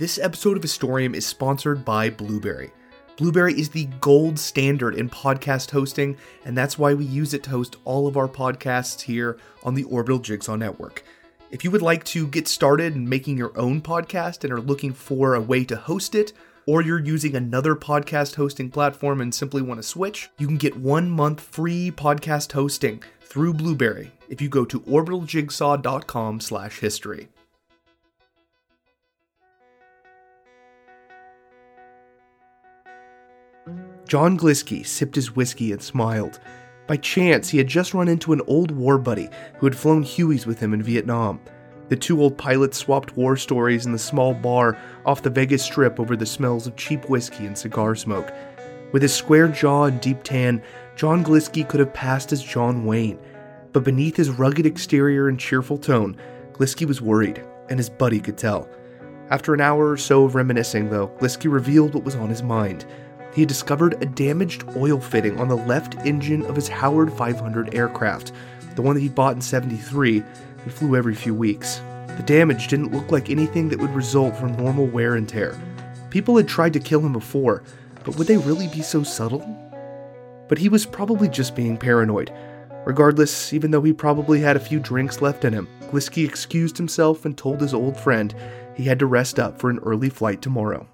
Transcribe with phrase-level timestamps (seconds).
[0.00, 2.70] This episode of Historium is sponsored by Blubrry.
[3.18, 7.50] Blubrry is the gold standard in podcast hosting, and that's why we use it to
[7.50, 11.04] host all of our podcasts here on the Orbital Jigsaw Network.
[11.50, 14.94] If you would like to get started in making your own podcast and are looking
[14.94, 16.32] for a way to host it,
[16.64, 20.78] or you're using another podcast hosting platform and simply want to switch, you can get
[20.78, 27.28] one month free podcast hosting through Blubrry if you go to orbitaljigsaw.com slash history.
[34.10, 36.40] John Glisky sipped his whiskey and smiled.
[36.88, 39.28] By chance, he had just run into an old war buddy
[39.58, 41.38] who had flown Hueys with him in Vietnam.
[41.90, 46.00] The two old pilots swapped war stories in the small bar off the Vegas Strip
[46.00, 48.32] over the smells of cheap whiskey and cigar smoke.
[48.90, 50.60] With his square jaw and deep tan,
[50.96, 53.20] John Glisky could have passed as John Wayne.
[53.72, 56.16] But beneath his rugged exterior and cheerful tone,
[56.52, 58.68] Glisky was worried, and his buddy could tell.
[59.30, 62.86] After an hour or so of reminiscing, though, Glisky revealed what was on his mind
[63.34, 67.74] he had discovered a damaged oil fitting on the left engine of his Howard 500
[67.74, 68.32] aircraft,
[68.74, 70.22] the one that he'd bought in 73
[70.62, 71.80] and flew every few weeks.
[72.16, 75.58] The damage didn't look like anything that would result from normal wear and tear.
[76.10, 77.62] People had tried to kill him before,
[78.04, 79.46] but would they really be so subtle?
[80.48, 82.32] But he was probably just being paranoid.
[82.84, 87.24] Regardless, even though he probably had a few drinks left in him, Glisky excused himself
[87.24, 88.34] and told his old friend
[88.74, 90.88] he had to rest up for an early flight tomorrow.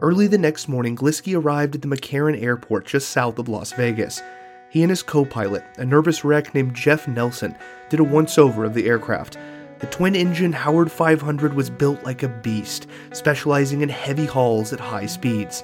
[0.00, 4.20] Early the next morning, Glisky arrived at the McCarran Airport just south of Las Vegas.
[4.68, 7.56] He and his co pilot, a nervous wreck named Jeff Nelson,
[7.90, 9.38] did a once over of the aircraft.
[9.78, 14.80] The twin engine Howard 500 was built like a beast, specializing in heavy hauls at
[14.80, 15.62] high speeds.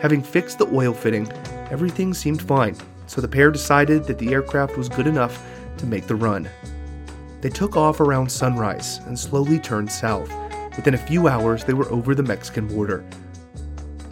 [0.00, 1.30] Having fixed the oil fitting,
[1.70, 5.44] everything seemed fine, so the pair decided that the aircraft was good enough
[5.76, 6.48] to make the run.
[7.42, 10.32] They took off around sunrise and slowly turned south.
[10.76, 13.04] Within a few hours, they were over the Mexican border.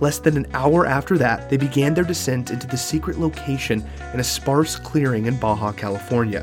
[0.04, 4.20] Less than an hour after that, they began their descent into the secret location in
[4.20, 6.42] a sparse clearing in Baja California,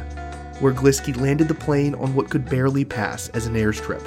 [0.61, 4.01] where Glisky landed the plane on what could barely pass as an airstrip.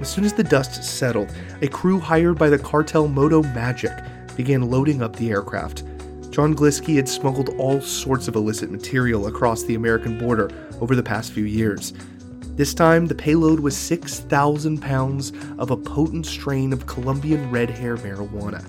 [0.00, 3.90] As soon as the dust settled, a crew hired by the cartel Moto Magic
[4.36, 5.82] began loading up the aircraft.
[6.30, 10.48] John Glisky had smuggled all sorts of illicit material across the American border
[10.80, 11.92] over the past few years.
[12.54, 17.96] This time, the payload was 6,000 pounds of a potent strain of Colombian red hair
[17.96, 18.64] marijuana.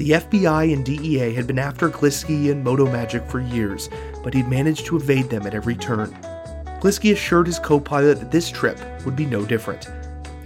[0.00, 3.90] The FBI and DEA had been after Glisky and Moto Magic for years,
[4.24, 6.10] but he'd managed to evade them at every turn.
[6.80, 9.90] Glisky assured his co pilot that this trip would be no different.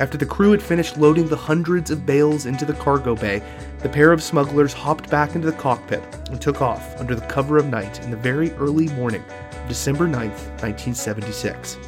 [0.00, 3.44] After the crew had finished loading the hundreds of bales into the cargo bay,
[3.78, 7.56] the pair of smugglers hopped back into the cockpit and took off under the cover
[7.56, 11.78] of night in the very early morning of December 9th, 1976.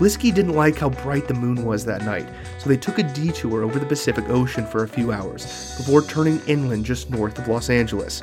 [0.00, 3.62] Glisky didn't like how bright the moon was that night, so they took a detour
[3.62, 5.44] over the Pacific Ocean for a few hours
[5.76, 8.22] before turning inland just north of Los Angeles.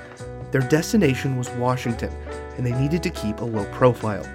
[0.49, 2.11] Their destination was Washington,
[2.57, 4.25] and they needed to keep a low profile.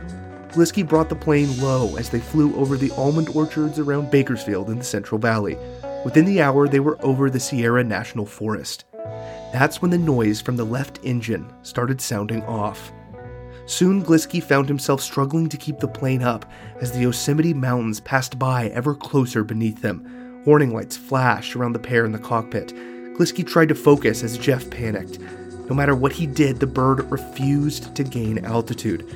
[0.51, 4.79] Glisky brought the plane low as they flew over the almond orchards around Bakersfield in
[4.79, 5.59] the Central Valley.
[6.05, 8.85] Within the hour, they were over the Sierra National Forest.
[9.53, 12.93] That's when the noise from the left engine started sounding off.
[13.67, 16.45] Soon Glisky found himself struggling to keep the plane up
[16.81, 20.43] as the Yosemite Mountains passed by ever closer beneath them.
[20.45, 22.75] Warning lights flashed around the pair in the cockpit.
[23.17, 25.21] Glisky tried to focus as Jeff panicked.
[25.69, 29.07] No matter what he did, the bird refused to gain altitude.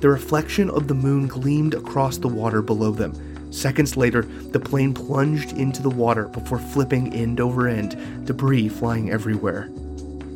[0.00, 3.52] The reflection of the moon gleamed across the water below them.
[3.52, 9.10] Seconds later, the plane plunged into the water before flipping end over end, debris flying
[9.10, 9.68] everywhere.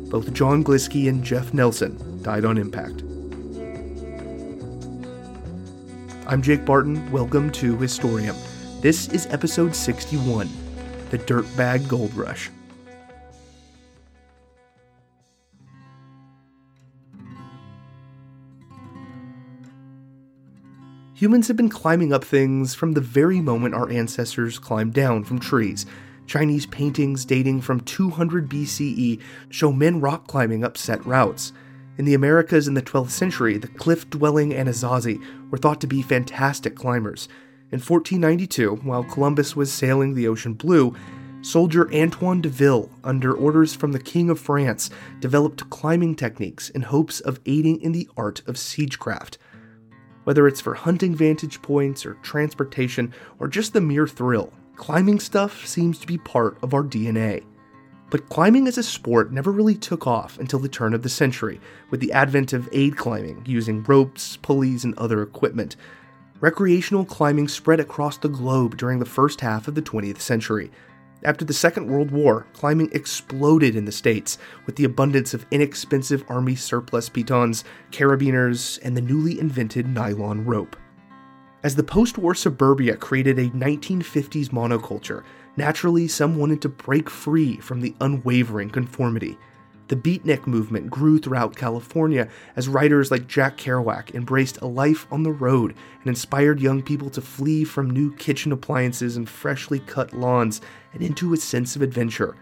[0.09, 3.03] Both John Glisky and Jeff Nelson died on impact.
[6.29, 7.09] I'm Jake Barton.
[7.09, 8.35] Welcome to Historium.
[8.81, 10.49] This is episode 61
[11.09, 12.49] The Dirtbag Gold Rush.
[21.13, 25.39] Humans have been climbing up things from the very moment our ancestors climbed down from
[25.39, 25.85] trees.
[26.25, 31.53] Chinese paintings dating from 200 BCE show men rock climbing up set routes.
[31.97, 36.03] In the Americas in the 12th century, the cliff dwelling Anasazi were thought to be
[36.03, 37.27] fantastic climbers.
[37.71, 40.95] In 1492, while Columbus was sailing the ocean blue,
[41.41, 46.83] soldier Antoine de Ville, under orders from the King of France, developed climbing techniques in
[46.83, 49.37] hopes of aiding in the art of siegecraft.
[50.23, 55.65] Whether it's for hunting vantage points or transportation or just the mere thrill, climbing stuff
[55.65, 57.43] seems to be part of our DNA.
[58.09, 61.59] But climbing as a sport never really took off until the turn of the century,
[61.89, 65.75] with the advent of aid climbing using ropes, pulleys, and other equipment.
[66.39, 70.71] Recreational climbing spread across the globe during the first half of the 20th century.
[71.23, 76.23] After the Second World War, climbing exploded in the States with the abundance of inexpensive
[76.29, 80.77] Army surplus pitons, carabiners, and the newly invented nylon rope.
[81.63, 85.23] As the post war suburbia created a 1950s monoculture,
[85.57, 89.37] naturally some wanted to break free from the unwavering conformity.
[89.87, 92.27] The beatnik movement grew throughout California
[92.57, 97.09] as writers like Jack Kerouac embraced a life on the road and inspired young people
[97.11, 100.59] to flee from new kitchen appliances and freshly cut lawns
[100.93, 102.35] and into a sense of adventure.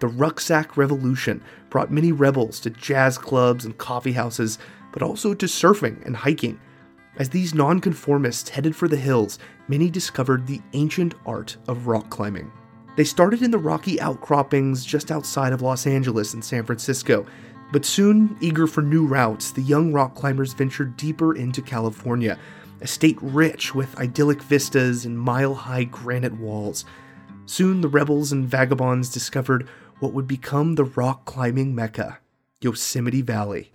[0.00, 4.58] The rucksack revolution brought many rebels to jazz clubs and coffee houses,
[4.92, 6.58] but also to surfing and hiking.
[7.18, 12.52] As these nonconformists headed for the hills, many discovered the ancient art of rock climbing.
[12.96, 17.26] They started in the rocky outcroppings just outside of Los Angeles and San Francisco,
[17.72, 22.38] but soon, eager for new routes, the young rock climbers ventured deeper into California,
[22.80, 26.84] a state rich with idyllic vistas and mile high granite walls.
[27.46, 32.18] Soon, the rebels and vagabonds discovered what would become the rock climbing mecca
[32.60, 33.72] Yosemite Valley.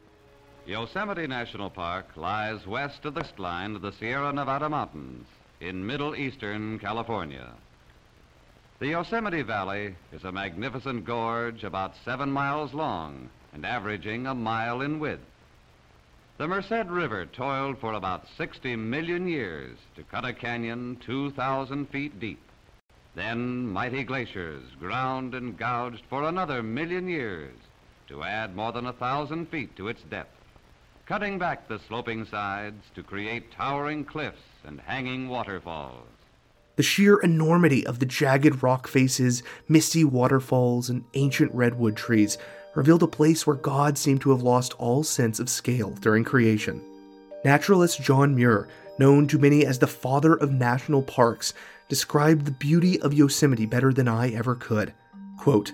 [0.71, 5.27] Yosemite National Park lies west of the line of the Sierra Nevada Mountains
[5.59, 7.49] in middle eastern California.
[8.79, 14.79] The Yosemite Valley is a magnificent gorge about seven miles long and averaging a mile
[14.79, 15.25] in width.
[16.37, 22.17] The Merced River toiled for about 60 million years to cut a canyon 2,000 feet
[22.17, 22.39] deep.
[23.13, 27.55] Then mighty glaciers ground and gouged for another million years
[28.07, 30.40] to add more than a thousand feet to its depth,
[31.11, 36.07] cutting back the sloping sides to create towering cliffs and hanging waterfalls.
[36.77, 42.37] The sheer enormity of the jagged rock faces, misty waterfalls, and ancient redwood trees
[42.75, 46.81] revealed a place where God seemed to have lost all sense of scale during creation.
[47.43, 51.53] Naturalist John Muir, known to many as the father of national parks,
[51.89, 54.93] described the beauty of Yosemite better than I ever could.
[55.37, 55.73] Quote,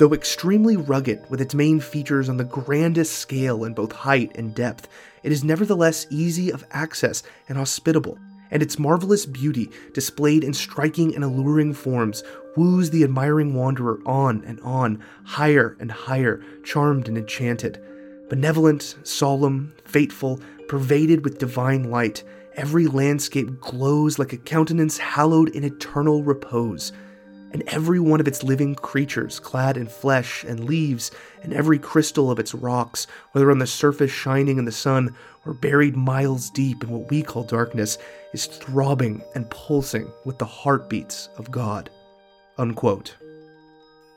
[0.00, 4.54] Though extremely rugged with its main features on the grandest scale in both height and
[4.54, 4.88] depth,
[5.22, 8.18] it is nevertheless easy of access and hospitable
[8.50, 12.24] and its marvelous beauty, displayed in striking and alluring forms,
[12.56, 17.78] woos the admiring wanderer on and on, higher and higher, charmed and enchanted.
[18.30, 22.24] Benevolent, solemn, fateful, pervaded with divine light,
[22.54, 26.90] every landscape glows like a countenance hallowed in eternal repose
[27.52, 31.10] and every one of its living creatures, clad in flesh and leaves,
[31.42, 35.14] and every crystal of its rocks, whether on the surface shining in the sun
[35.44, 37.98] or buried miles deep in what we call darkness,
[38.32, 41.90] is throbbing and pulsing with the heartbeats of God.
[42.58, 43.16] Unquote.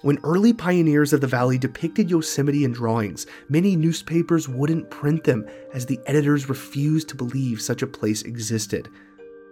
[0.01, 5.47] When early pioneers of the valley depicted Yosemite in drawings, many newspapers wouldn't print them
[5.74, 8.89] as the editors refused to believe such a place existed.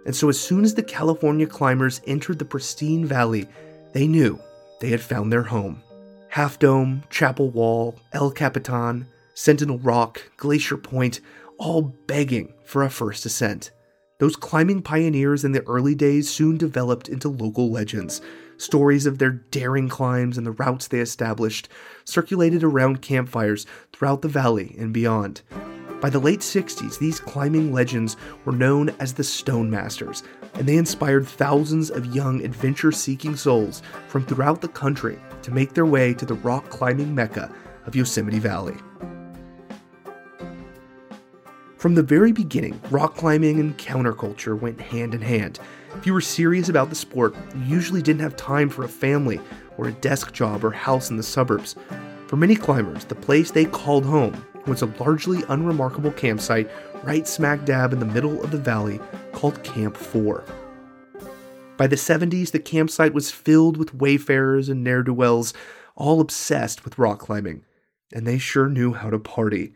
[0.04, 3.48] And so, as soon as the California climbers entered the pristine valley,
[3.92, 4.38] they knew
[4.80, 5.82] they had found their home.
[6.28, 11.20] Half Dome, Chapel Wall, El Capitan, Sentinel Rock, Glacier Point,
[11.58, 13.70] all begging for a first ascent.
[14.18, 18.20] Those climbing pioneers in the early days soon developed into local legends.
[18.56, 21.68] Stories of their daring climbs and the routes they established
[22.04, 25.42] circulated around campfires throughout the valley and beyond.
[26.02, 30.76] By the late 60s, these climbing legends were known as the Stone Masters, and they
[30.76, 36.12] inspired thousands of young adventure seeking souls from throughout the country to make their way
[36.14, 37.54] to the rock climbing mecca
[37.86, 38.74] of Yosemite Valley.
[41.76, 45.60] From the very beginning, rock climbing and counterculture went hand in hand.
[45.94, 49.40] If you were serious about the sport, you usually didn't have time for a family
[49.78, 51.76] or a desk job or house in the suburbs.
[52.26, 56.70] For many climbers, the place they called home was a largely unremarkable campsite
[57.02, 59.00] right smack dab in the middle of the valley
[59.32, 60.44] called Camp 4.
[61.76, 65.52] By the 70s, the campsite was filled with wayfarers and ne'er do wells,
[65.96, 67.64] all obsessed with rock climbing,
[68.12, 69.72] and they sure knew how to party.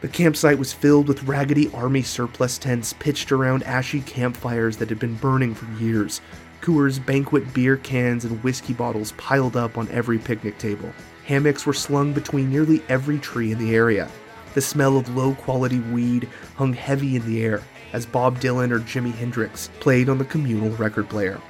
[0.00, 4.98] The campsite was filled with raggedy army surplus tents pitched around ashy campfires that had
[4.98, 6.20] been burning for years.
[6.60, 10.90] Coors banquet beer cans and whiskey bottles piled up on every picnic table.
[11.26, 14.08] Hammocks were slung between nearly every tree in the area.
[14.54, 18.80] The smell of low quality weed hung heavy in the air as Bob Dylan or
[18.80, 21.40] Jimi Hendrix played on the communal record player.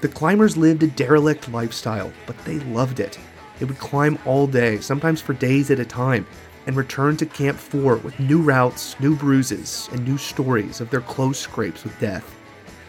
[0.00, 3.18] The climbers lived a derelict lifestyle, but they loved it.
[3.58, 6.26] They would climb all day, sometimes for days at a time,
[6.66, 11.00] and return to Camp 4 with new routes, new bruises, and new stories of their
[11.00, 12.36] close scrapes with death.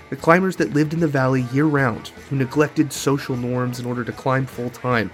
[0.09, 4.03] The climbers that lived in the valley year round, who neglected social norms in order
[4.03, 5.09] to climb full time,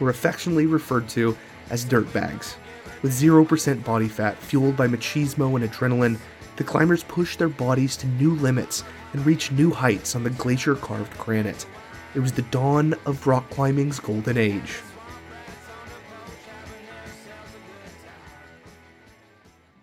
[0.00, 1.36] were affectionately referred to
[1.70, 2.56] as dirtbags.
[3.02, 6.18] With 0% body fat, fueled by machismo and adrenaline,
[6.56, 10.74] the climbers pushed their bodies to new limits and reached new heights on the glacier
[10.74, 11.66] carved granite.
[12.14, 14.80] It was the dawn of rock climbing's golden age.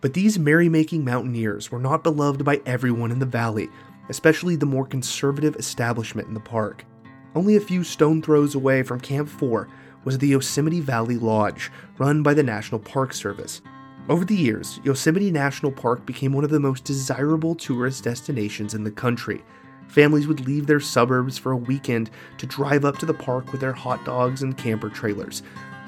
[0.01, 3.69] But these merrymaking mountaineers were not beloved by everyone in the valley,
[4.09, 6.83] especially the more conservative establishment in the park.
[7.33, 9.67] Only a few stone throws away from Camp 4
[10.03, 13.61] was the Yosemite Valley Lodge, run by the National Park Service.
[14.07, 18.83] Over the years, Yosemite National Park became one of the most desirable tourist destinations in
[18.83, 19.43] the country.
[19.87, 23.61] Families would leave their suburbs for a weekend to drive up to the park with
[23.61, 25.43] their hot dogs and camper trailers.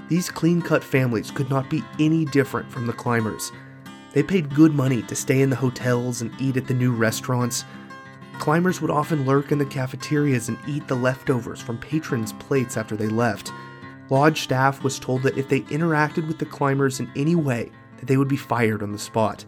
[0.07, 3.51] These clean cut families could not be any different from the climbers.
[4.13, 7.65] They paid good money to stay in the hotels and eat at the new restaurants.
[8.39, 12.95] Climbers would often lurk in the cafeterias and eat the leftovers from patrons' plates after
[12.95, 13.51] they left.
[14.09, 18.07] Lodge staff was told that if they interacted with the climbers in any way, that
[18.07, 19.45] they would be fired on the spot.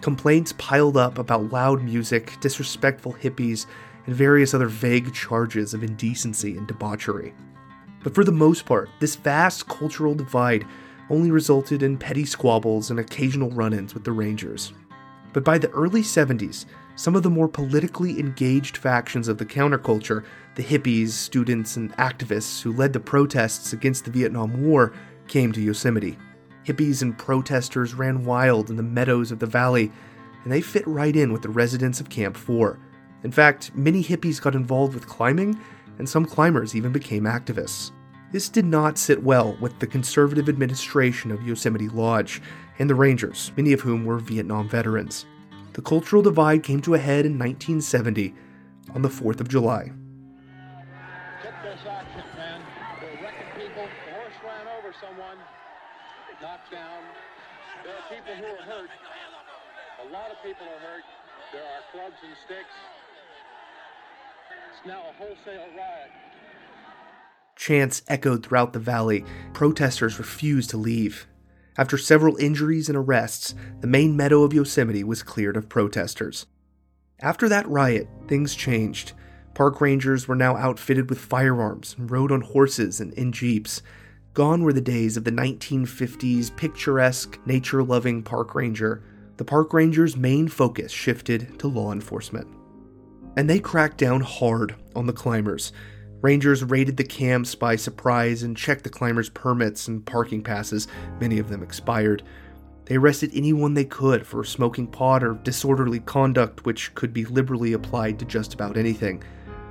[0.00, 3.66] Complaints piled up about loud music, disrespectful hippies,
[4.06, 7.32] and various other vague charges of indecency and debauchery.
[8.02, 10.66] But for the most part, this vast cultural divide
[11.08, 14.72] only resulted in petty squabbles and occasional run ins with the Rangers.
[15.32, 16.66] But by the early 70s,
[16.96, 22.62] some of the more politically engaged factions of the counterculture, the hippies, students, and activists
[22.62, 24.92] who led the protests against the Vietnam War,
[25.28, 26.18] came to Yosemite.
[26.66, 29.90] Hippies and protesters ran wild in the meadows of the valley,
[30.44, 32.78] and they fit right in with the residents of Camp 4.
[33.24, 35.58] In fact, many hippies got involved with climbing,
[35.98, 37.92] and some climbers even became activists.
[38.32, 42.40] This did not sit well with the conservative administration of Yosemite Lodge
[42.78, 45.26] and the Rangers, many of whom were Vietnam veterans.
[45.74, 48.34] The cultural divide came to a head in 1970
[48.94, 49.92] on the 4th of July.
[51.62, 52.60] this action, men.
[53.00, 53.86] They're wrecking people.
[53.86, 55.38] The horse ran over someone,
[56.40, 57.00] knocked down.
[57.84, 58.90] There are people who are hurt.
[60.02, 61.04] A lot of people are hurt.
[61.52, 62.74] There are clubs and sticks.
[64.70, 66.10] It's now a wholesale riot.
[67.54, 69.24] Chants echoed throughout the valley.
[69.52, 71.26] Protesters refused to leave.
[71.76, 76.46] After several injuries and arrests, the main meadow of Yosemite was cleared of protesters.
[77.20, 79.12] After that riot, things changed.
[79.54, 83.82] Park rangers were now outfitted with firearms and rode on horses and in jeeps.
[84.32, 89.02] Gone were the days of the 1950s picturesque, nature loving park ranger.
[89.42, 92.46] The park ranger's main focus shifted to law enforcement.
[93.36, 95.72] And they cracked down hard on the climbers.
[96.20, 100.86] Rangers raided the camps by surprise and checked the climbers' permits and parking passes,
[101.18, 102.22] many of them expired.
[102.84, 107.72] They arrested anyone they could for smoking pot or disorderly conduct, which could be liberally
[107.72, 109.24] applied to just about anything.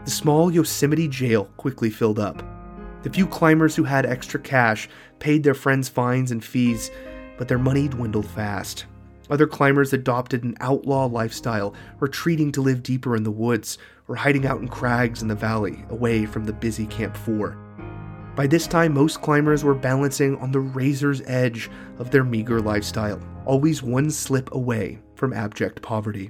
[0.03, 2.43] The small Yosemite jail quickly filled up.
[3.03, 6.91] The few climbers who had extra cash paid their friends fines and fees,
[7.37, 8.85] but their money dwindled fast.
[9.31, 13.77] Other climbers adopted an outlaw lifestyle, retreating to live deeper in the woods
[14.09, 17.57] or hiding out in crags in the valley, away from the busy Camp 4.
[18.35, 23.21] By this time, most climbers were balancing on the razor's edge of their meager lifestyle,
[23.45, 26.29] always one slip away from abject poverty.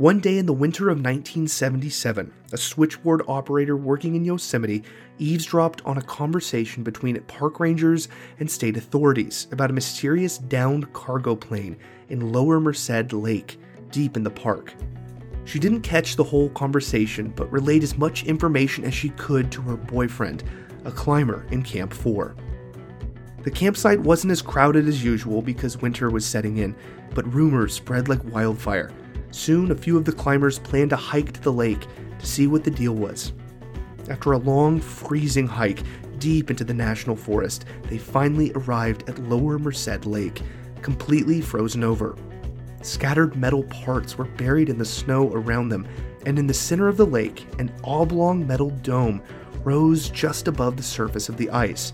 [0.00, 4.82] One day in the winter of 1977, a switchboard operator working in Yosemite
[5.18, 11.36] eavesdropped on a conversation between park rangers and state authorities about a mysterious downed cargo
[11.36, 11.76] plane
[12.08, 14.72] in Lower Merced Lake, deep in the park.
[15.44, 19.60] She didn't catch the whole conversation, but relayed as much information as she could to
[19.60, 20.44] her boyfriend,
[20.86, 22.34] a climber in Camp 4.
[23.42, 26.74] The campsite wasn't as crowded as usual because winter was setting in,
[27.14, 28.90] but rumors spread like wildfire
[29.30, 31.86] Soon, a few of the climbers planned to hike to the lake
[32.18, 33.32] to see what the deal was.
[34.08, 35.82] After a long, freezing hike
[36.18, 40.42] deep into the national forest, they finally arrived at Lower Merced Lake,
[40.82, 42.16] completely frozen over.
[42.82, 45.86] Scattered metal parts were buried in the snow around them,
[46.26, 49.22] and in the center of the lake, an oblong metal dome
[49.64, 51.92] rose just above the surface of the ice.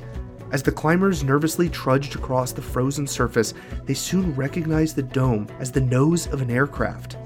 [0.52, 3.52] As the climbers nervously trudged across the frozen surface,
[3.84, 7.16] they soon recognized the dome as the nose of an aircraft.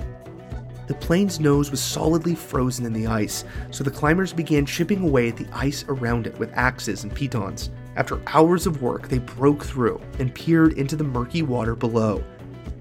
[0.90, 5.28] The plane's nose was solidly frozen in the ice, so the climbers began chipping away
[5.28, 7.70] at the ice around it with axes and pitons.
[7.94, 12.24] After hours of work, they broke through and peered into the murky water below.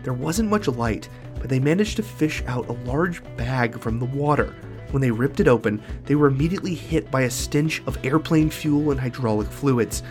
[0.01, 4.08] There wasn't much light, but they managed to fish out a large bag from the
[4.08, 4.56] water.
[4.89, 8.89] When they ripped it open, they were immediately hit by a stench of airplane fuel
[8.89, 10.01] and hydraulic fluids.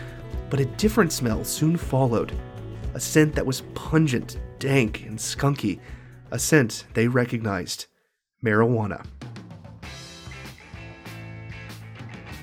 [0.49, 2.31] But a different smell soon followed
[2.93, 5.81] a scent that was pungent, dank, and skunky,
[6.31, 7.88] a scent they recognized
[8.43, 9.05] marijuana.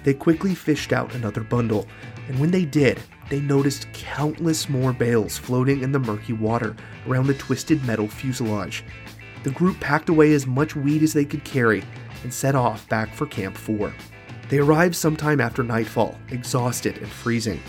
[0.05, 1.87] They quickly fished out another bundle,
[2.29, 6.76] and when they did, they noticed countless more bales floating in the murky water
[7.09, 8.85] around the twisted metal fuselage.
[9.43, 11.83] The group packed away as much weed as they could carry,
[12.23, 13.93] and set off back for Camp 4.
[14.49, 17.61] They arrived sometime after nightfall, exhausted and freezing.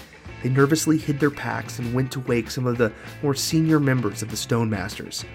[0.43, 2.93] They nervously hid their packs and went to wake some of the
[3.23, 5.25] more senior members of the Stonemasters.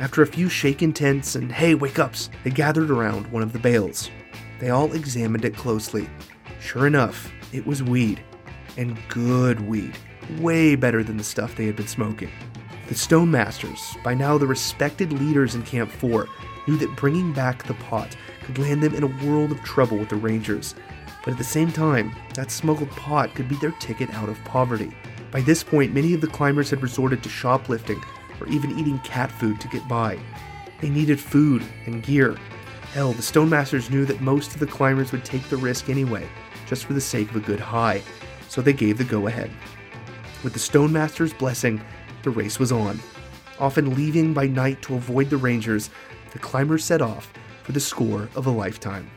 [0.00, 3.60] After a few shaken tents and hey, wake ups, they gathered around one of the
[3.60, 4.10] bales.
[4.58, 6.10] They all examined it closely.
[6.60, 8.20] Sure enough, it was weed.
[8.76, 9.96] And good weed.
[10.40, 12.30] Way better than the stuff they had been smoking.
[12.88, 16.26] The Stone Masters, by now the respected leaders in Camp 4,
[16.66, 20.08] knew that bringing back the pot could land them in a world of trouble with
[20.08, 20.74] the Rangers.
[21.24, 24.92] But at the same time, that smuggled pot could be their ticket out of poverty.
[25.30, 28.02] By this point, many of the climbers had resorted to shoplifting
[28.40, 30.18] or even eating cat food to get by.
[30.80, 32.36] They needed food and gear.
[32.92, 36.28] Hell, the Stonemasters knew that most of the climbers would take the risk anyway,
[36.66, 38.02] just for the sake of a good high,
[38.48, 39.50] so they gave the go ahead.
[40.42, 41.80] With the Stonemaster's blessing,
[42.22, 43.00] the race was on.
[43.58, 45.90] Often leaving by night to avoid the Rangers,
[46.32, 49.10] the climbers set off for the score of a lifetime.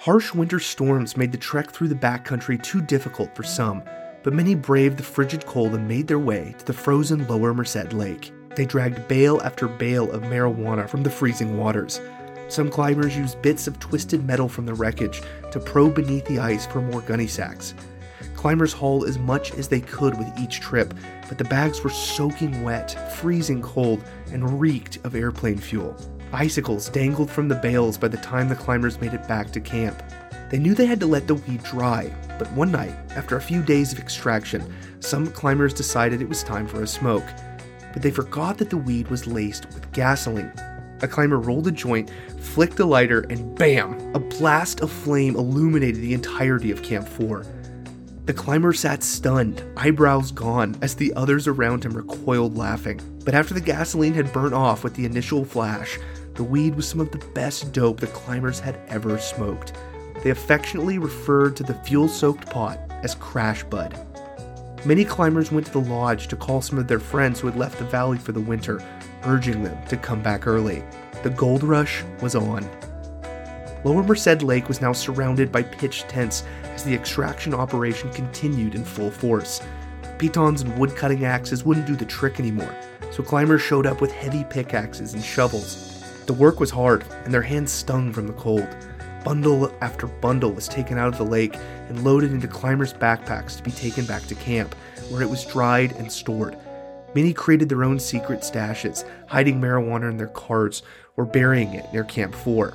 [0.00, 3.82] Harsh winter storms made the trek through the backcountry too difficult for some,
[4.22, 7.92] but many braved the frigid cold and made their way to the frozen lower Merced
[7.92, 8.32] Lake.
[8.54, 12.00] They dragged bale after bale of marijuana from the freezing waters.
[12.48, 16.66] Some climbers used bits of twisted metal from the wreckage to probe beneath the ice
[16.66, 17.74] for more gunny sacks.
[18.34, 20.92] Climbers hauled as much as they could with each trip,
[21.28, 24.02] but the bags were soaking wet, freezing cold,
[24.32, 25.96] and reeked of airplane fuel.
[26.32, 30.02] Icicles dangled from the bales by the time the climbers made it back to camp.
[30.52, 33.62] They knew they had to let the weed dry, but one night, after a few
[33.62, 34.62] days of extraction,
[35.00, 37.24] some climbers decided it was time for a smoke.
[37.94, 40.52] But they forgot that the weed was laced with gasoline.
[41.00, 44.14] A climber rolled a joint, flicked a lighter, and bam!
[44.14, 47.46] A blast of flame illuminated the entirety of Camp 4.
[48.26, 53.00] The climber sat stunned, eyebrows gone, as the others around him recoiled laughing.
[53.24, 55.98] But after the gasoline had burnt off with the initial flash,
[56.34, 59.72] the weed was some of the best dope the climbers had ever smoked.
[60.22, 63.98] They affectionately referred to the fuel soaked pot as Crash Bud.
[64.84, 67.78] Many climbers went to the lodge to call some of their friends who had left
[67.78, 68.82] the valley for the winter,
[69.24, 70.82] urging them to come back early.
[71.22, 72.68] The gold rush was on.
[73.84, 78.84] Lower Merced Lake was now surrounded by pitched tents as the extraction operation continued in
[78.84, 79.60] full force.
[80.18, 82.72] Pitons and wood cutting axes wouldn't do the trick anymore,
[83.10, 86.00] so climbers showed up with heavy pickaxes and shovels.
[86.26, 88.68] The work was hard, and their hands stung from the cold.
[89.24, 91.56] Bundle after bundle was taken out of the lake
[91.88, 94.74] and loaded into climbers' backpacks to be taken back to camp,
[95.10, 96.56] where it was dried and stored.
[97.14, 100.82] Many created their own secret stashes, hiding marijuana in their carts
[101.16, 102.74] or burying it near Camp 4.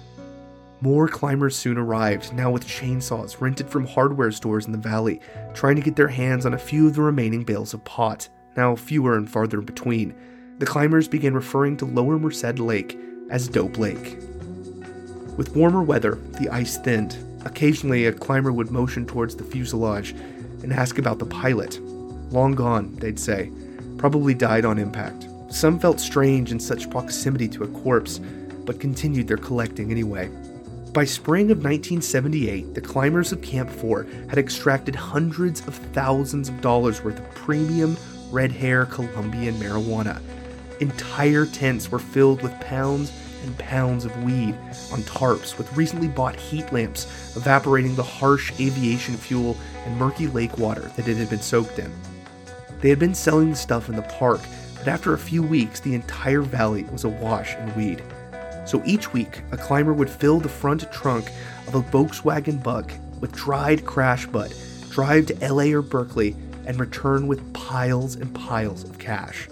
[0.79, 5.19] More climbers soon arrived, now with chainsaws rented from hardware stores in the valley,
[5.55, 8.75] trying to get their hands on a few of the remaining bales of pot, now
[8.75, 10.15] fewer and farther between.
[10.59, 12.97] The climbers began referring to Lower Merced Lake
[13.31, 14.19] as Dope Lake.
[15.37, 17.15] With warmer weather, the ice thinned.
[17.45, 20.11] Occasionally, a climber would motion towards the fuselage
[20.63, 21.79] and ask about the pilot.
[22.31, 23.51] Long gone, they'd say.
[23.97, 25.27] Probably died on impact.
[25.49, 28.19] Some felt strange in such proximity to a corpse,
[28.65, 30.29] but continued their collecting anyway.
[30.91, 36.59] By spring of 1978, the climbers of Camp 4 had extracted hundreds of thousands of
[36.61, 37.95] dollars worth of premium
[38.31, 40.19] red hair Colombian marijuana.
[40.79, 43.11] Entire tents were filled with pounds
[43.47, 44.53] and pounds of weed
[44.91, 50.57] on tarps with recently bought heat lamps evaporating the harsh aviation fuel and murky lake
[50.57, 51.91] water that it had been soaked in.
[52.81, 54.41] They had been selling the stuff in the park,
[54.77, 58.03] but after a few weeks, the entire valley was awash in weed.
[58.65, 61.31] So each week, a climber would fill the front trunk
[61.67, 64.53] of a Volkswagen Bug with dried crash bud,
[64.91, 69.47] drive to LA or Berkeley, and return with piles and piles of cash.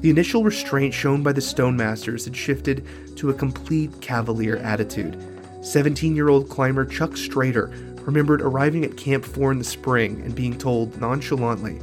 [0.00, 2.86] The initial restraint shown by the Stonemasters had shifted
[3.16, 5.22] to a complete cavalier attitude.
[5.62, 7.70] 17 year old climber Chuck Strader
[8.06, 11.78] remembered arriving at Camp 4 in the spring and being told nonchalantly,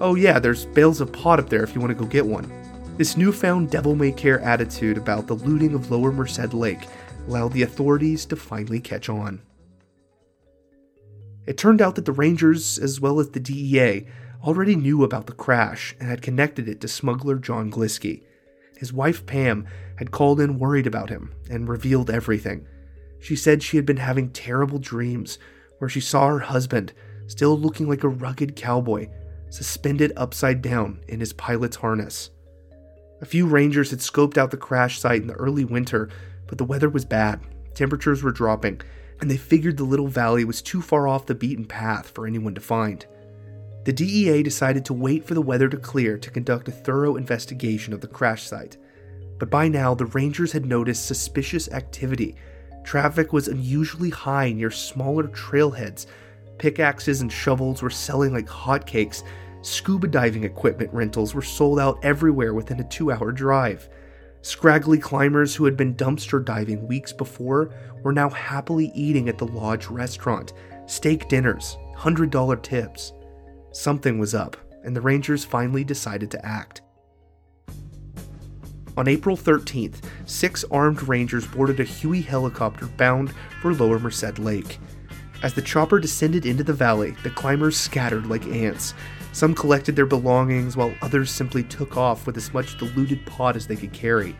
[0.00, 2.50] Oh, yeah, there's bales of pot up there if you want to go get one.
[2.96, 6.86] This newfound devil may care attitude about the looting of Lower Merced Lake
[7.28, 9.40] allowed the authorities to finally catch on.
[11.46, 14.06] It turned out that the Rangers, as well as the DEA,
[14.42, 18.22] already knew about the crash and had connected it to smuggler John Glisky.
[18.76, 22.66] His wife Pam had called in worried about him and revealed everything.
[23.18, 25.38] She said she had been having terrible dreams
[25.78, 26.92] where she saw her husband,
[27.26, 29.08] still looking like a rugged cowboy,
[29.50, 32.30] suspended upside down in his pilot's harness.
[33.20, 36.08] A few rangers had scoped out the crash site in the early winter,
[36.46, 37.40] but the weather was bad,
[37.74, 38.80] temperatures were dropping,
[39.20, 42.54] and they figured the little valley was too far off the beaten path for anyone
[42.54, 43.04] to find.
[43.84, 47.92] The DEA decided to wait for the weather to clear to conduct a thorough investigation
[47.94, 48.76] of the crash site.
[49.38, 52.36] but by now the Rangers had noticed suspicious activity.
[52.84, 56.06] Traffic was unusually high near smaller trailheads.
[56.58, 59.22] Pickaxes and shovels were selling like hotcakes.
[59.62, 63.88] Scuba diving equipment rentals were sold out everywhere within a two hour drive.
[64.42, 69.46] Scraggly climbers who had been dumpster diving weeks before were now happily eating at the
[69.46, 70.52] lodge restaurant,
[70.86, 73.12] steak dinners, $100 tips.
[73.72, 76.82] Something was up, and the Rangers finally decided to act.
[78.96, 84.78] On April 13th, six armed Rangers boarded a Huey helicopter bound for Lower Merced Lake.
[85.42, 88.92] As the chopper descended into the valley, the climbers scattered like ants.
[89.32, 93.66] Some collected their belongings, while others simply took off with as much diluted pot as
[93.66, 94.36] they could carry.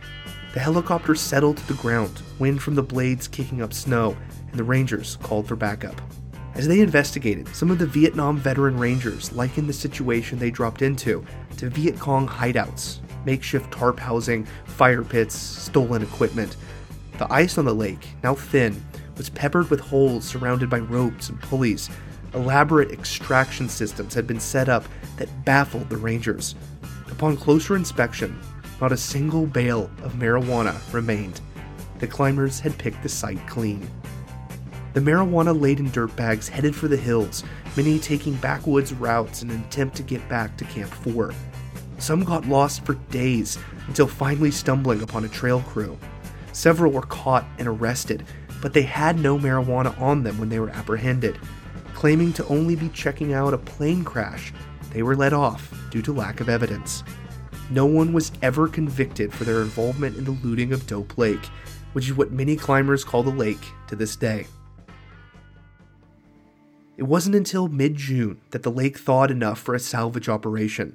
[0.52, 4.16] The helicopter settled to the ground, wind from the blades kicking up snow,
[4.50, 6.00] and the Rangers called for backup.
[6.54, 11.24] As they investigated, some of the Vietnam veteran Rangers likened the situation they dropped into
[11.56, 16.56] to Viet Cong hideouts, makeshift tarp housing, fire pits, stolen equipment.
[17.18, 18.82] The ice on the lake, now thin,
[19.16, 21.88] was peppered with holes surrounded by ropes and pulleys.
[22.34, 24.84] Elaborate extraction systems had been set up
[25.18, 26.54] that baffled the Rangers.
[27.10, 28.40] Upon closer inspection,
[28.80, 31.40] not a single bale of marijuana remained.
[31.98, 33.88] The climbers had picked the site clean.
[34.92, 37.44] The marijuana laden dirt bags headed for the hills,
[37.76, 41.32] many taking backwoods routes in an attempt to get back to Camp 4.
[41.98, 45.96] Some got lost for days until finally stumbling upon a trail crew.
[46.52, 48.24] Several were caught and arrested,
[48.60, 51.38] but they had no marijuana on them when they were apprehended.
[51.94, 54.52] Claiming to only be checking out a plane crash,
[54.92, 57.04] they were let off due to lack of evidence.
[57.70, 61.46] No one was ever convicted for their involvement in the looting of Dope Lake,
[61.92, 64.46] which is what many climbers call the lake to this day.
[67.00, 70.94] It wasn't until mid June that the lake thawed enough for a salvage operation.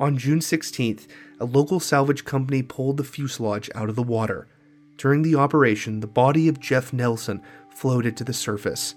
[0.00, 1.06] On June 16th,
[1.38, 4.48] a local salvage company pulled the fuselage out of the water.
[4.96, 8.94] During the operation, the body of Jeff Nelson floated to the surface.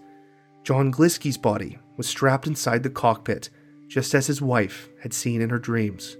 [0.64, 3.50] John Glisky's body was strapped inside the cockpit,
[3.90, 6.16] just as his wife had seen in her dreams.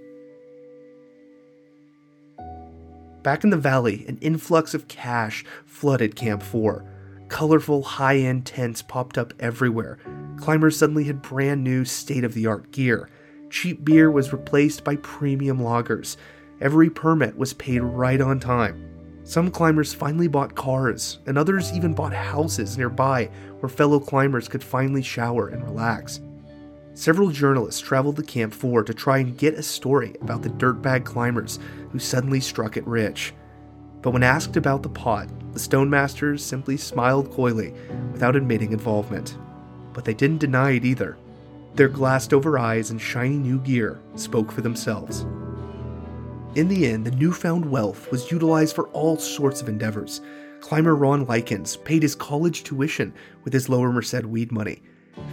[3.22, 6.84] Back in the valley, an influx of cash flooded Camp 4.
[7.28, 9.98] Colorful, high end tents popped up everywhere.
[10.38, 13.10] Climbers suddenly had brand new, state of the art gear.
[13.50, 16.16] Cheap beer was replaced by premium lagers.
[16.60, 18.84] Every permit was paid right on time.
[19.24, 24.64] Some climbers finally bought cars, and others even bought houses nearby where fellow climbers could
[24.64, 26.20] finally shower and relax.
[26.94, 31.04] Several journalists traveled to Camp 4 to try and get a story about the dirtbag
[31.04, 31.58] climbers
[31.92, 33.34] who suddenly struck it rich.
[34.02, 37.74] But when asked about the pot, the Stonemasters simply smiled coyly
[38.12, 39.36] without admitting involvement.
[39.92, 41.16] But they didn't deny it either.
[41.74, 45.26] Their glassed over eyes and shiny new gear spoke for themselves.
[46.54, 50.20] In the end, the newfound wealth was utilized for all sorts of endeavors.
[50.60, 53.12] Climber Ron Likens paid his college tuition
[53.44, 54.82] with his Lower Merced weed money.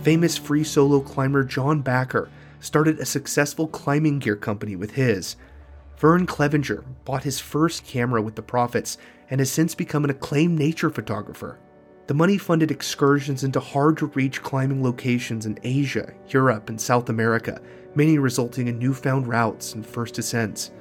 [0.03, 5.35] Famous free solo climber John Bachar started a successful climbing gear company with his.
[5.97, 8.97] Vern Clevenger bought his first camera with the profits
[9.29, 11.57] and has since become an acclaimed nature photographer.
[12.07, 17.09] The money funded excursions into hard to reach climbing locations in Asia, Europe, and South
[17.09, 17.59] America,
[17.95, 20.71] many resulting in newfound routes and first ascents.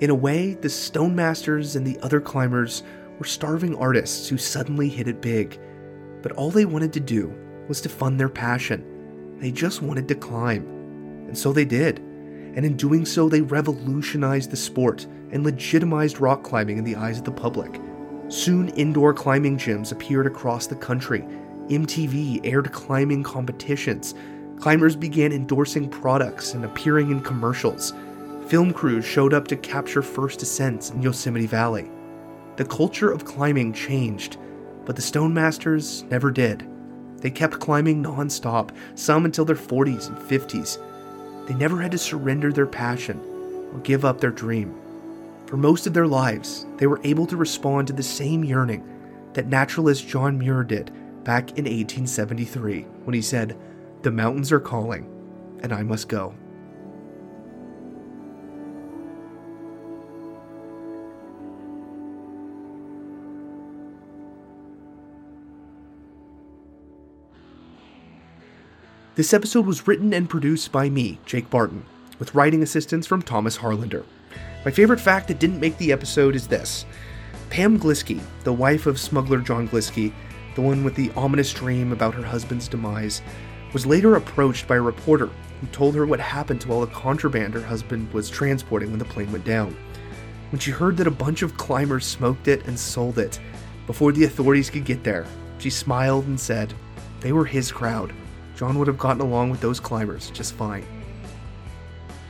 [0.00, 2.82] In a way, the Stonemasters and the other climbers
[3.18, 5.58] were starving artists who suddenly hit it big.
[6.22, 7.32] But all they wanted to do
[7.68, 9.36] was to fund their passion.
[9.38, 10.66] They just wanted to climb.
[11.28, 12.02] And so they did
[12.54, 17.18] and in doing so, they revolutionized the sport and legitimized rock climbing in the eyes
[17.18, 17.80] of the public.
[18.28, 21.20] Soon, indoor climbing gyms appeared across the country.
[21.68, 24.14] MTV aired climbing competitions.
[24.58, 27.94] Climbers began endorsing products and appearing in commercials.
[28.48, 31.90] Film crews showed up to capture first ascents in Yosemite Valley.
[32.56, 34.36] The culture of climbing changed,
[34.84, 36.66] but the Stonemasters never did.
[37.18, 40.78] They kept climbing nonstop, some until their 40s and 50s.
[41.48, 43.18] They never had to surrender their passion
[43.72, 44.78] or give up their dream.
[45.46, 48.86] For most of their lives, they were able to respond to the same yearning
[49.32, 50.92] that naturalist John Muir did
[51.24, 53.56] back in 1873 when he said,
[54.02, 55.08] The mountains are calling,
[55.62, 56.34] and I must go.
[69.18, 71.84] This episode was written and produced by me, Jake Barton,
[72.20, 74.04] with writing assistance from Thomas Harlander.
[74.64, 76.86] My favorite fact that didn't make the episode is this
[77.50, 80.12] Pam Glisky, the wife of smuggler John Glisky,
[80.54, 83.20] the one with the ominous dream about her husband's demise,
[83.72, 87.54] was later approached by a reporter who told her what happened to all the contraband
[87.54, 89.76] her husband was transporting when the plane went down.
[90.52, 93.40] when she heard that a bunch of climbers smoked it and sold it.
[93.88, 95.26] Before the authorities could get there,
[95.58, 96.72] she smiled and said,
[97.18, 98.12] They were his crowd.
[98.58, 100.84] John would have gotten along with those climbers just fine.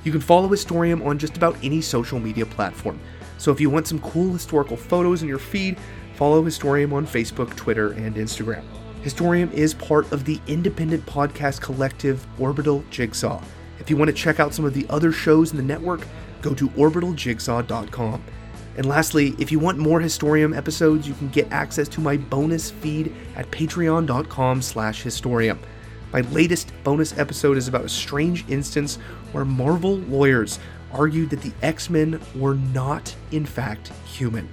[0.05, 3.01] You can follow Historium on just about any social media platform,
[3.39, 5.79] so if you want some cool historical photos in your feed,
[6.17, 8.63] follow Historium on Facebook, Twitter, and Instagram.
[9.03, 13.43] Historium is part of the independent podcast collective Orbital Jigsaw.
[13.81, 16.07] If you want to check out some of the other shows in the network,
[16.43, 18.23] go to orbitaljigsaw.com.
[18.77, 22.71] And lastly, if you want more Historium episodes, you can get access to my bonus
[22.71, 25.59] feed at patreon.com slash historium.
[26.13, 28.97] My latest bonus episode is about a strange instance
[29.33, 30.59] where Marvel lawyers
[30.93, 34.49] argued that the X-Men were not, in fact, human.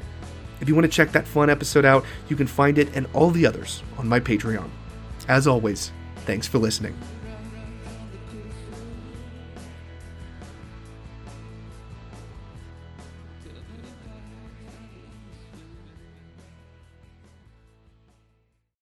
[0.60, 3.32] If you want to check that fun episode out, you can find it and all
[3.32, 4.70] the others on my Patreon.
[5.28, 5.92] As always,
[6.26, 6.96] thanks for listening.